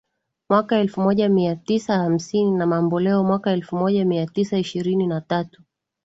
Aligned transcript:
mwaka 0.49 0.79
elfumoja 0.79 1.29
miatisa 1.29 1.97
hamsini 1.97 2.51
na 2.51 2.65
Mamboleo 2.67 3.23
mwaka 3.23 3.51
elfumoja 3.51 4.05
miatisa 4.05 4.57
ishirini 4.57 5.07
na 5.07 5.21
tatu 5.21 5.61